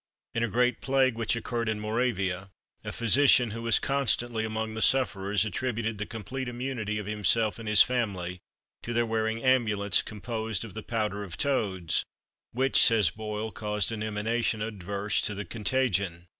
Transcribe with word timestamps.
In 0.33 0.41
a 0.41 0.47
great 0.47 0.81
plague 0.81 1.13
which 1.15 1.35
occurred 1.35 1.69
in 1.69 1.79
Moravia, 1.79 2.49
a 2.83 2.91
physician, 2.91 3.51
who 3.51 3.61
was 3.61 3.77
constantly 3.77 4.43
among 4.43 4.73
the 4.73 4.81
sufferers, 4.81 5.45
attributed 5.45 5.99
the 5.99 6.07
complete 6.07 6.47
immunity 6.49 6.97
of 6.97 7.05
himself 7.05 7.59
and 7.59 7.69
his 7.69 7.83
family 7.83 8.39
to 8.81 8.93
their 8.93 9.05
wearing 9.05 9.43
amulets 9.43 10.01
composed 10.01 10.65
of 10.65 10.73
the 10.73 10.81
powder 10.81 11.23
of 11.23 11.37
toads, 11.37 12.03
"which," 12.51 12.81
says 12.81 13.11
Boyle, 13.11 13.51
"caused 13.51 13.91
an 13.91 14.01
emanation 14.01 14.59
adverse 14.63 15.21
to 15.21 15.35
the 15.35 15.45
contagion." 15.45 16.25